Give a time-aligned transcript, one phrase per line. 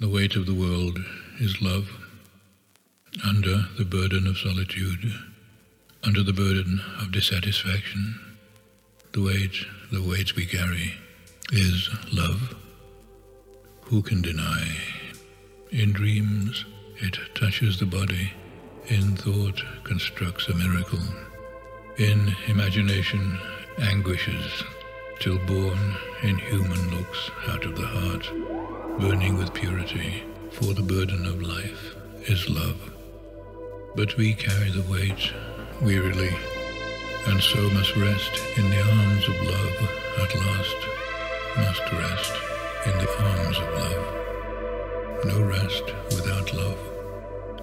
[0.00, 0.96] The weight of the world
[1.40, 1.90] is love.
[3.26, 5.12] Under the burden of solitude,
[6.04, 8.14] under the burden of dissatisfaction,
[9.10, 9.56] the weight,
[9.90, 10.94] the weight we carry
[11.50, 12.54] is love.
[13.86, 14.68] Who can deny?
[15.72, 16.64] In dreams,
[16.98, 18.32] it touches the body.
[18.86, 21.02] In thought, constructs a miracle.
[21.96, 23.36] In imagination,
[23.80, 24.62] anguishes,
[25.18, 28.30] till born in human looks out of the heart,
[29.00, 31.94] burning with purity, for the burden of life
[32.24, 32.90] is love.
[33.94, 35.32] But we carry the weight
[35.80, 36.34] wearily,
[37.28, 39.76] and so must rest in the arms of love
[40.18, 40.76] at last,
[41.58, 42.32] must rest
[42.86, 45.24] in the arms of love.
[45.26, 46.78] No rest without love,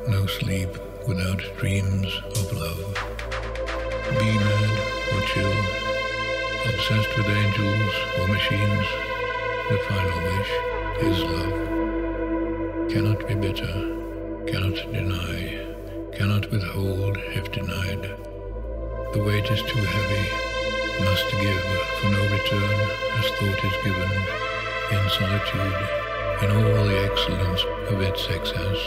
[0.08, 0.70] no sleep
[1.06, 2.96] without dreams of love.
[4.20, 4.72] Be mad
[5.14, 5.58] or chill,
[6.70, 8.88] obsessed with angels or machines,
[9.70, 12.90] the final wish is love.
[12.90, 13.74] Cannot be bitter,
[14.48, 15.66] cannot deny,
[16.14, 18.04] cannot withhold if denied.
[19.14, 20.26] The weight is too heavy,
[21.04, 21.62] must give
[22.00, 22.80] for no return
[23.18, 24.12] as thought is given
[24.92, 25.90] in solitude,
[26.44, 28.80] in all the excellence of its excess.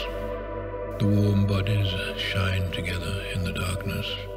[0.99, 4.28] The warm bodies shine together in the darkness.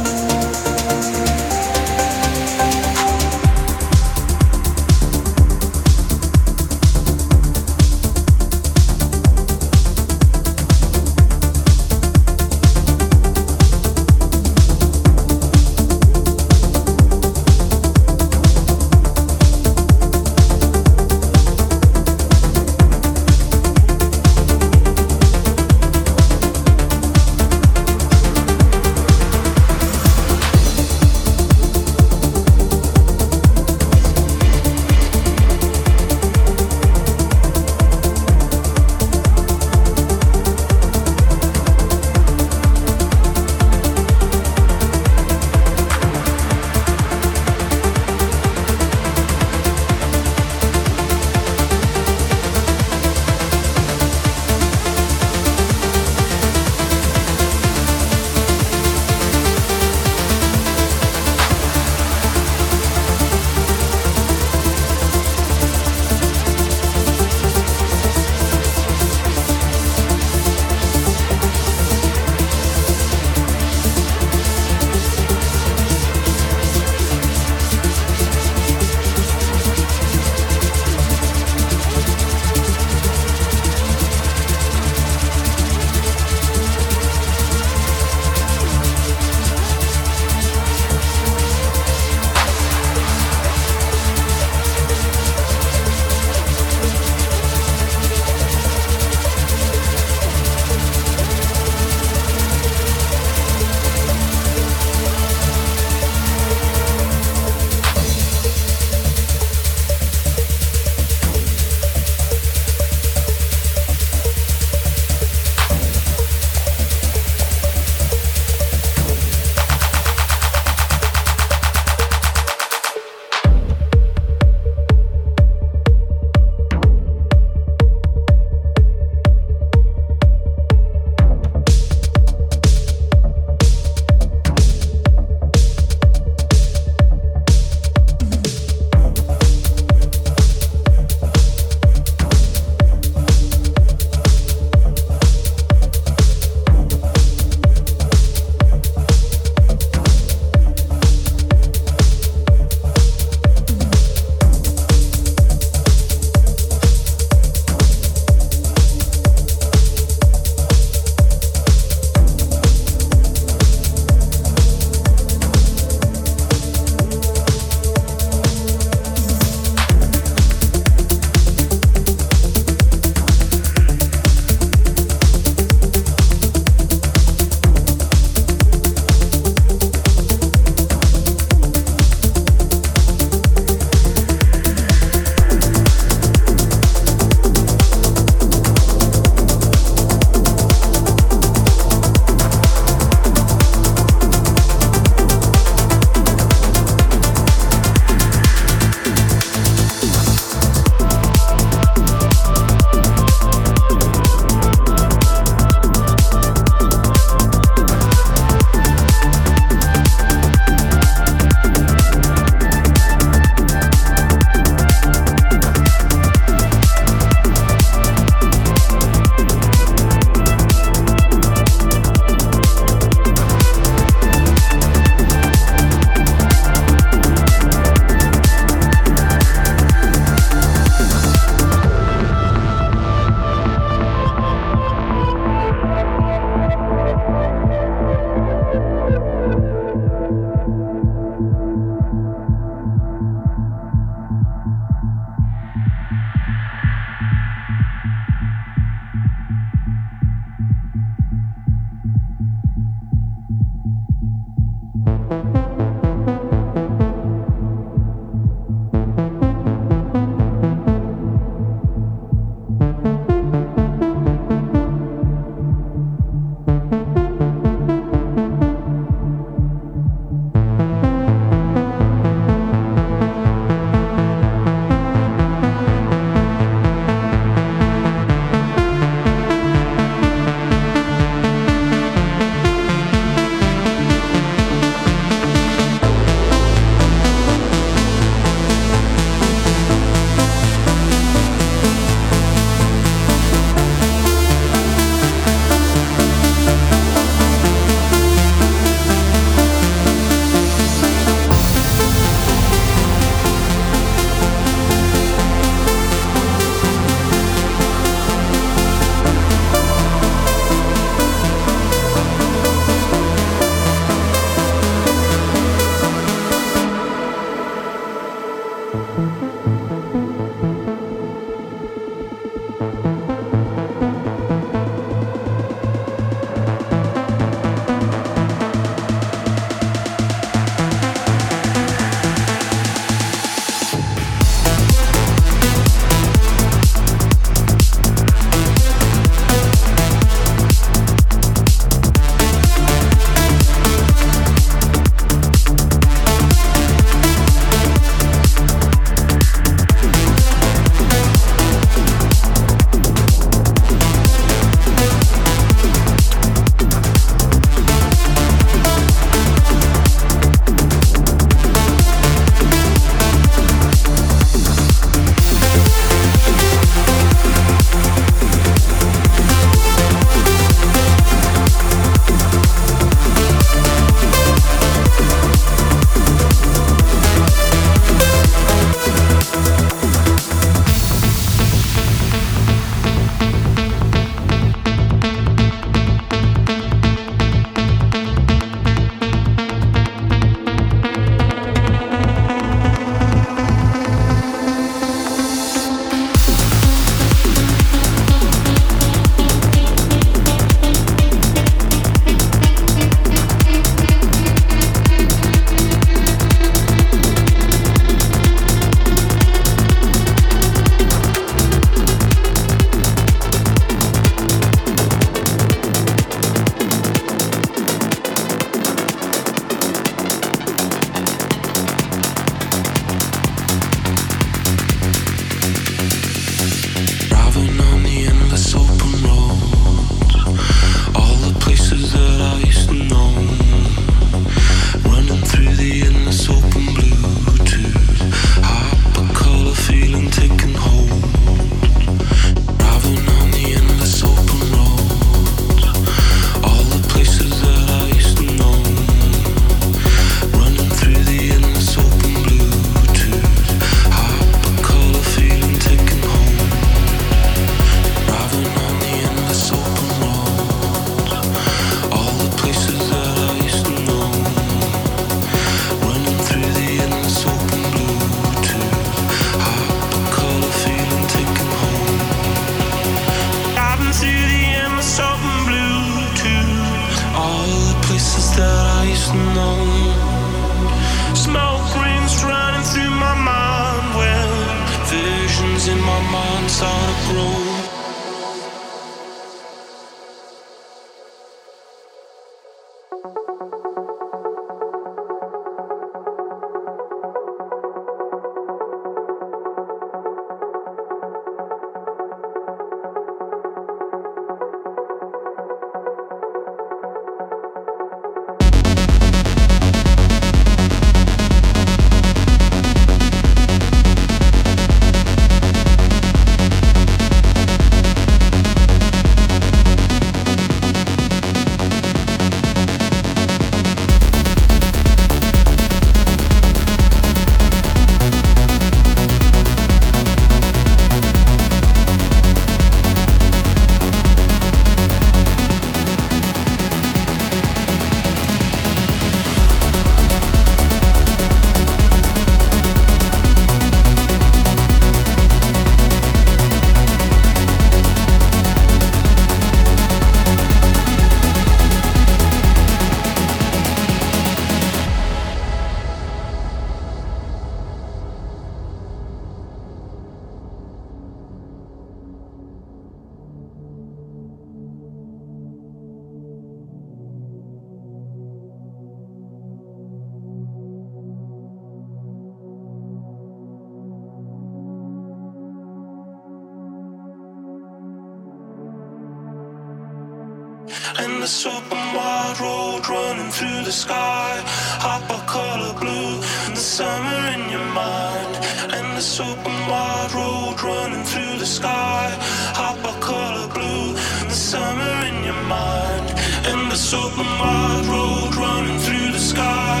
[581.40, 584.60] on this open wide road running through the sky.
[585.00, 586.36] Hot color blue
[586.68, 588.52] the summer in your mind.
[588.92, 592.28] And this open wide road running through the sky.
[592.76, 594.12] Hot color blue
[594.52, 596.28] the summer in your mind.
[596.68, 600.00] And this open wide road running through the sky.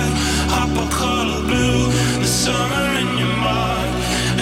[0.54, 1.86] Hot color blue
[2.20, 3.94] the summer in your mind.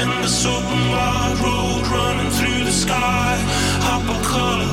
[0.02, 3.38] And this open wide road running through the sky.
[3.86, 4.67] Hot color